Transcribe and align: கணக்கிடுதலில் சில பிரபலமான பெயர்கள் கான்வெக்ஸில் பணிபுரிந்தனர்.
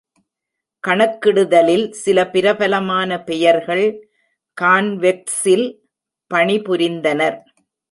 கணக்கிடுதலில் 0.87 1.85
சில 1.91 2.17
பிரபலமான 2.29 3.19
பெயர்கள் 3.23 3.85
கான்வெக்ஸில் 4.57 5.67
பணிபுரிந்தனர். 6.31 7.39